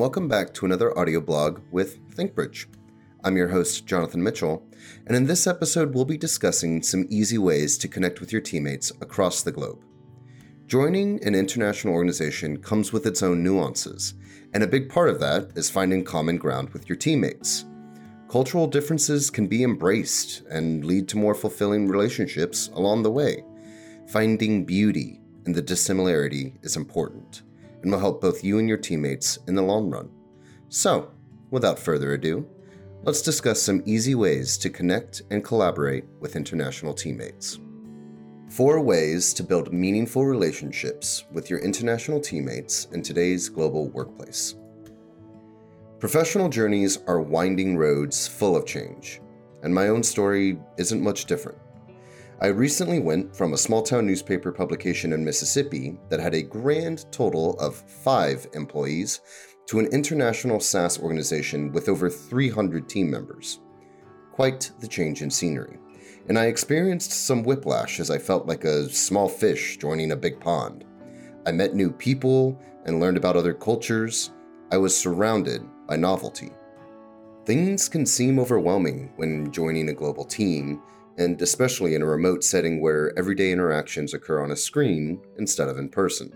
[0.00, 2.64] welcome back to another audio blog with ThinkBridge.
[3.22, 4.66] I'm your host, Jonathan Mitchell,
[5.06, 8.90] and in this episode, we'll be discussing some easy ways to connect with your teammates
[9.02, 9.84] across the globe.
[10.66, 14.14] Joining an international organization comes with its own nuances,
[14.54, 17.66] and a big part of that is finding common ground with your teammates.
[18.26, 23.44] Cultural differences can be embraced and lead to more fulfilling relationships along the way.
[24.08, 27.42] Finding beauty in the dissimilarity is important
[27.82, 30.10] and will help both you and your teammates in the long run.
[30.68, 31.10] So,
[31.50, 32.46] without further ado,
[33.02, 37.58] let's discuss some easy ways to connect and collaborate with international teammates.
[38.48, 44.56] Four ways to build meaningful relationships with your international teammates in today's global workplace.
[46.00, 49.20] Professional journeys are winding roads full of change,
[49.62, 51.58] and my own story isn't much different.
[52.42, 57.04] I recently went from a small town newspaper publication in Mississippi that had a grand
[57.12, 59.20] total of five employees
[59.66, 63.60] to an international SaaS organization with over 300 team members.
[64.32, 65.76] Quite the change in scenery,
[66.28, 70.40] and I experienced some whiplash as I felt like a small fish joining a big
[70.40, 70.86] pond.
[71.44, 74.30] I met new people and learned about other cultures.
[74.72, 76.52] I was surrounded by novelty.
[77.44, 80.80] Things can seem overwhelming when joining a global team,
[81.18, 85.78] and especially in a remote setting where everyday interactions occur on a screen instead of
[85.78, 86.32] in person.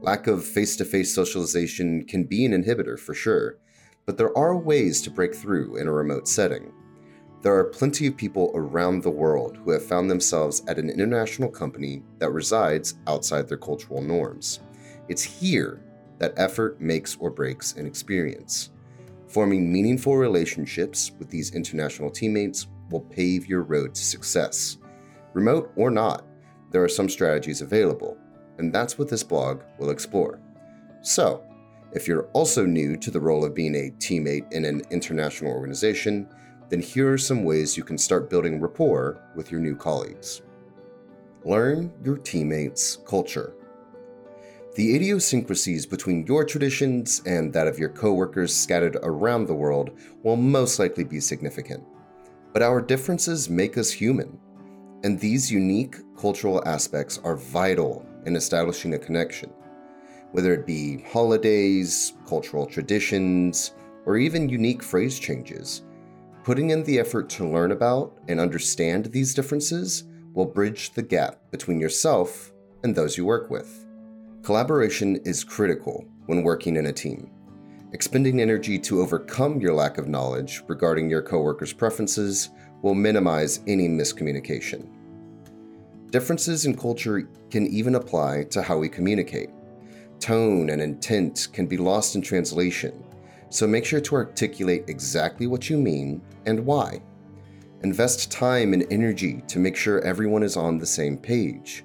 [0.00, 3.58] Lack of face to face socialization can be an inhibitor for sure,
[4.06, 6.72] but there are ways to break through in a remote setting.
[7.42, 11.50] There are plenty of people around the world who have found themselves at an international
[11.50, 14.60] company that resides outside their cultural norms.
[15.08, 15.82] It's here
[16.18, 18.70] that effort makes or breaks an experience.
[19.28, 24.78] Forming meaningful relationships with these international teammates will pave your road to success.
[25.32, 26.24] Remote or not,
[26.70, 28.16] there are some strategies available,
[28.58, 30.40] and that's what this blog will explore.
[31.02, 31.44] So,
[31.92, 36.28] if you're also new to the role of being a teammate in an international organization,
[36.68, 40.42] then here are some ways you can start building rapport with your new colleagues.
[41.44, 43.54] Learn your teammates' culture.
[44.74, 50.36] The idiosyncrasies between your traditions and that of your coworkers scattered around the world will
[50.36, 51.84] most likely be significant.
[52.54, 54.38] But our differences make us human,
[55.02, 59.50] and these unique cultural aspects are vital in establishing a connection.
[60.30, 63.74] Whether it be holidays, cultural traditions,
[64.06, 65.82] or even unique phrase changes,
[66.44, 71.40] putting in the effort to learn about and understand these differences will bridge the gap
[71.50, 72.52] between yourself
[72.84, 73.84] and those you work with.
[74.44, 77.33] Collaboration is critical when working in a team.
[77.94, 82.50] Expending energy to overcome your lack of knowledge regarding your coworkers' preferences
[82.82, 84.88] will minimize any miscommunication.
[86.10, 89.50] Differences in culture can even apply to how we communicate.
[90.18, 93.04] Tone and intent can be lost in translation,
[93.48, 97.00] so make sure to articulate exactly what you mean and why.
[97.84, 101.84] Invest time and energy to make sure everyone is on the same page.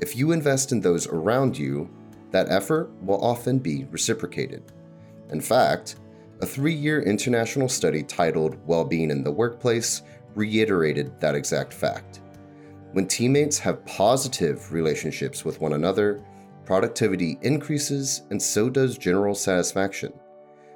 [0.00, 1.88] If you invest in those around you,
[2.32, 4.72] that effort will often be reciprocated.
[5.30, 5.96] In fact,
[6.40, 10.02] a three year international study titled Well Being in the Workplace
[10.34, 12.20] reiterated that exact fact.
[12.92, 16.22] When teammates have positive relationships with one another,
[16.64, 20.12] productivity increases and so does general satisfaction.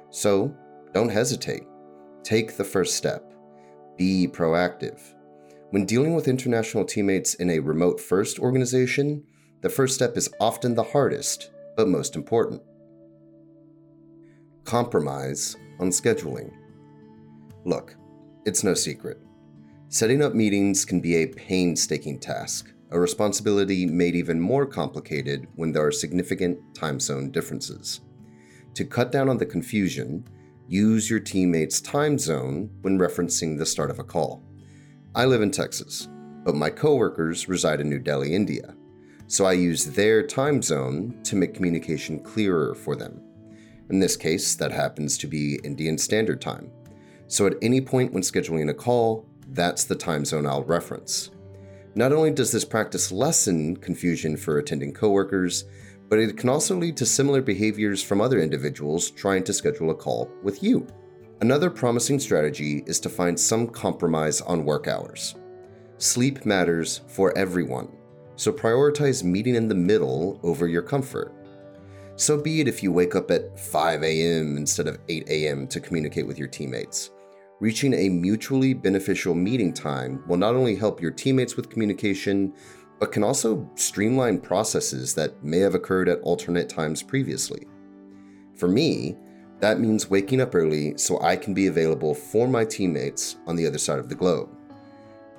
[0.09, 0.53] So,
[0.93, 1.63] don't hesitate.
[2.23, 3.33] Take the first step.
[3.97, 4.99] Be proactive.
[5.69, 9.23] When dealing with international teammates in a remote first organization,
[9.61, 12.61] the first step is often the hardest, but most important
[14.71, 16.49] compromise on scheduling.
[17.65, 17.97] Look,
[18.45, 19.17] it's no secret.
[19.89, 25.73] Setting up meetings can be a painstaking task, a responsibility made even more complicated when
[25.73, 27.99] there are significant time zone differences.
[28.75, 30.25] To cut down on the confusion,
[30.69, 34.41] use your teammate's time zone when referencing the start of a call.
[35.13, 36.07] I live in Texas,
[36.45, 38.73] but my coworkers reside in New Delhi, India,
[39.27, 43.21] so I use their time zone to make communication clearer for them.
[43.91, 46.71] In this case, that happens to be Indian Standard Time.
[47.27, 51.31] So at any point when scheduling a call, that's the time zone I'll reference.
[51.93, 55.65] Not only does this practice lessen confusion for attending coworkers,
[56.07, 59.95] but it can also lead to similar behaviors from other individuals trying to schedule a
[59.95, 60.87] call with you.
[61.41, 65.35] Another promising strategy is to find some compromise on work hours.
[65.97, 67.89] Sleep matters for everyone,
[68.37, 71.33] so prioritize meeting in the middle over your comfort.
[72.21, 74.55] So be it if you wake up at 5 a.m.
[74.55, 75.67] instead of 8 a.m.
[75.69, 77.09] to communicate with your teammates.
[77.59, 82.53] Reaching a mutually beneficial meeting time will not only help your teammates with communication,
[82.99, 87.65] but can also streamline processes that may have occurred at alternate times previously.
[88.55, 89.17] For me,
[89.59, 93.67] That means waking up early so I can be available for my teammates on the
[93.67, 94.49] other side of the globe.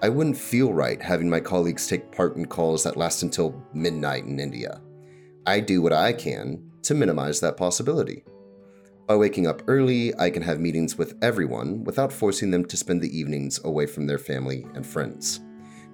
[0.00, 4.24] I wouldn't feel right having my colleagues take part in calls that last until midnight
[4.24, 4.80] in India.
[5.44, 8.24] I do what I can to minimize that possibility.
[9.06, 13.02] By waking up early, I can have meetings with everyone without forcing them to spend
[13.02, 15.40] the evenings away from their family and friends.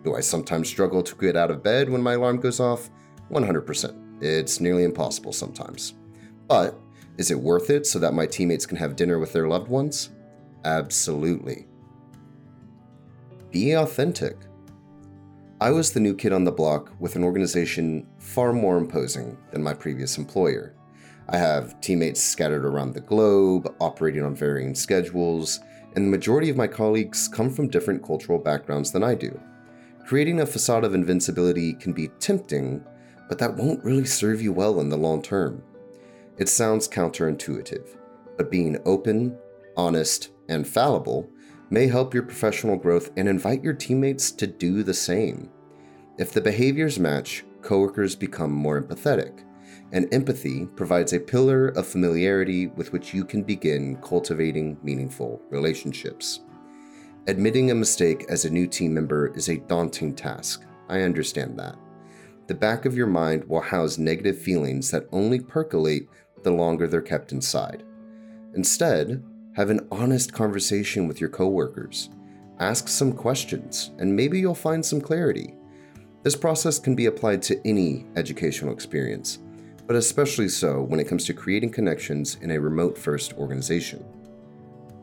[0.04, 2.90] Do I sometimes struggle to get out of bed when my alarm goes off?
[3.30, 4.22] 100%.
[4.22, 5.94] It's nearly impossible sometimes.
[6.46, 6.78] But
[7.16, 10.10] is it worth it so that my teammates can have dinner with their loved ones?
[10.64, 11.66] Absolutely.
[13.50, 14.36] Be authentic.
[15.60, 19.62] I was the new kid on the block with an organization far more imposing than
[19.62, 20.74] my previous employer.
[21.30, 25.60] I have teammates scattered around the globe, operating on varying schedules,
[25.94, 29.38] and the majority of my colleagues come from different cultural backgrounds than I do.
[30.06, 32.82] Creating a facade of invincibility can be tempting,
[33.28, 35.62] but that won't really serve you well in the long term.
[36.38, 37.96] It sounds counterintuitive,
[38.38, 39.36] but being open,
[39.76, 41.28] honest, and fallible
[41.68, 45.50] may help your professional growth and invite your teammates to do the same.
[46.16, 49.44] If the behaviors match, coworkers become more empathetic,
[49.92, 56.40] and empathy provides a pillar of familiarity with which you can begin cultivating meaningful relationships.
[57.26, 60.64] Admitting a mistake as a new team member is a daunting task.
[60.88, 61.76] I understand that.
[62.46, 66.08] The back of your mind will house negative feelings that only percolate
[66.42, 67.82] the longer they're kept inside.
[68.54, 69.22] Instead,
[69.56, 72.10] have an honest conversation with your coworkers.
[72.60, 75.54] Ask some questions, and maybe you'll find some clarity.
[76.22, 79.40] This process can be applied to any educational experience,
[79.88, 84.04] but especially so when it comes to creating connections in a remote first organization.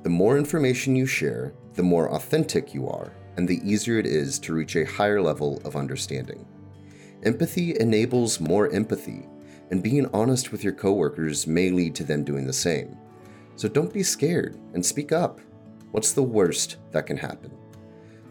[0.04, 4.38] The more information you share, the more authentic you are, and the easier it is
[4.40, 6.46] to reach a higher level of understanding.
[7.24, 9.28] Empathy enables more empathy,
[9.72, 12.96] and being honest with your coworkers may lead to them doing the same.
[13.56, 15.42] So don't be scared and speak up.
[15.90, 17.52] What's the worst that can happen?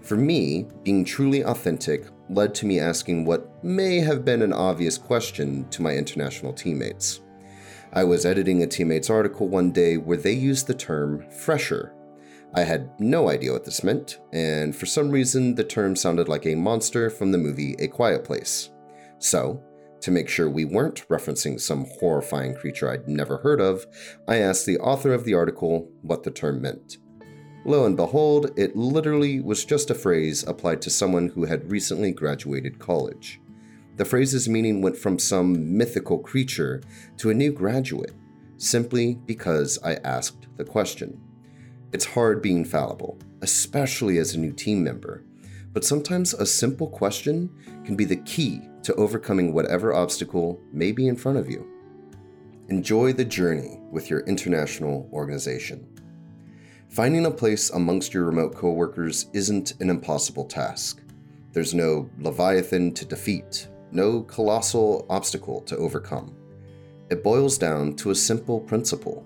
[0.02, 4.99] For me, being truly authentic led to me asking what may have been an obvious
[4.99, 7.21] question to my international teammates.
[7.93, 11.94] I was editing a teammate's article one day where they used the term fresher.
[12.55, 16.47] I had no idea what this meant, and for some reason the term sounded like
[16.47, 18.71] a monster from the movie A Quiet Place.
[19.19, 19.62] So,
[20.00, 23.87] to make sure we weren't referencing some horrifying creature I'd never heard of,
[24.29, 26.99] I asked the author of the article what the term meant.
[27.66, 32.12] Lo and behold, it literally was just a phrase applied to someone who had recently
[32.12, 33.40] graduated college.
[33.96, 36.82] The phrase's meaning went from some mythical creature
[37.19, 38.12] to a new graduate,
[38.58, 41.19] simply because I asked the question.
[41.93, 45.25] It's hard being fallible, especially as a new team member,
[45.72, 47.50] but sometimes a simple question
[47.84, 51.66] can be the key to overcoming whatever obstacle may be in front of you.
[52.69, 55.87] Enjoy the journey with your international organization.
[56.88, 61.00] Finding a place amongst your remote coworkers isn't an impossible task.
[61.52, 66.36] There's no Leviathan to defeat, no colossal obstacle to overcome.
[67.10, 69.25] It boils down to a simple principle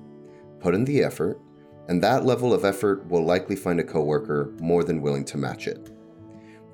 [0.60, 1.40] put in the effort,
[1.88, 5.66] and that level of effort will likely find a coworker more than willing to match
[5.66, 5.90] it.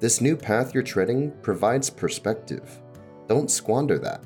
[0.01, 2.81] This new path you're treading provides perspective.
[3.29, 4.25] Don't squander that.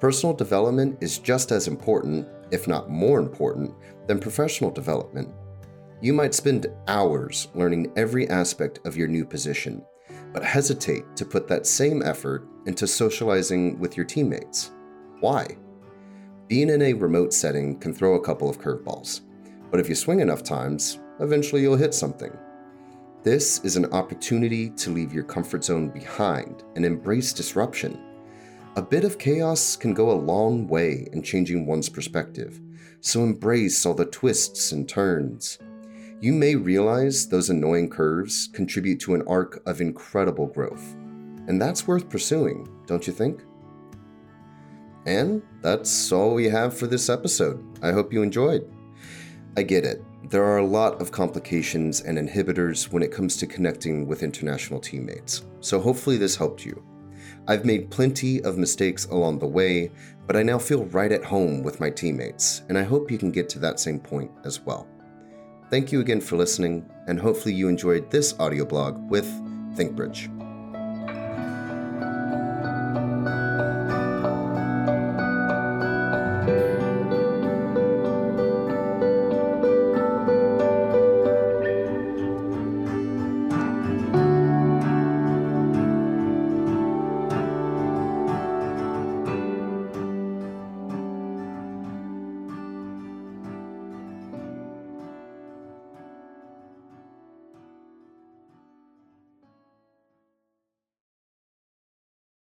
[0.00, 3.74] Personal development is just as important, if not more important,
[4.06, 5.28] than professional development.
[6.02, 9.82] You might spend hours learning every aspect of your new position,
[10.32, 14.72] but hesitate to put that same effort into socializing with your teammates.
[15.20, 15.56] Why?
[16.48, 19.22] Being in a remote setting can throw a couple of curveballs,
[19.70, 22.36] but if you swing enough times, eventually you'll hit something.
[23.22, 27.98] This is an opportunity to leave your comfort zone behind and embrace disruption.
[28.76, 32.60] A bit of chaos can go a long way in changing one's perspective,
[33.00, 35.58] so embrace all the twists and turns.
[36.18, 40.94] You may realize those annoying curves contribute to an arc of incredible growth,
[41.46, 43.42] and that's worth pursuing, don't you think?
[45.04, 47.62] And that's all we have for this episode.
[47.82, 48.66] I hope you enjoyed.
[49.58, 50.02] I get it.
[50.30, 54.80] There are a lot of complications and inhibitors when it comes to connecting with international
[54.80, 56.82] teammates, so hopefully this helped you.
[57.46, 59.92] I've made plenty of mistakes along the way,
[60.26, 63.30] but I now feel right at home with my teammates, and I hope you can
[63.30, 64.88] get to that same point as well.
[65.68, 69.26] Thank you again for listening, and hopefully you enjoyed this audio blog with
[69.76, 70.35] ThinkBridge.